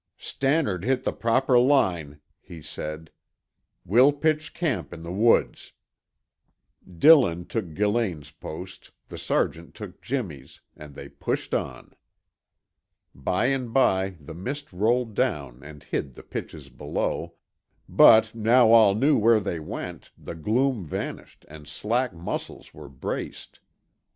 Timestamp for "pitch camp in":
4.11-5.03